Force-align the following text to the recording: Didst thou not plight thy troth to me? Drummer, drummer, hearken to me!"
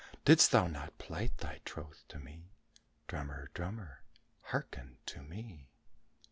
Didst 0.25 0.51
thou 0.51 0.65
not 0.65 0.97
plight 0.97 1.37
thy 1.37 1.59
troth 1.63 2.05
to 2.07 2.17
me? 2.17 2.49
Drummer, 3.05 3.51
drummer, 3.53 4.01
hearken 4.45 4.97
to 5.05 5.21
me!" 5.21 5.69